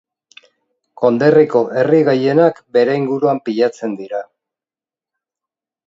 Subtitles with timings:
[1.01, 4.27] Konderriko herri gehienak bere inguruan pilatzen dira.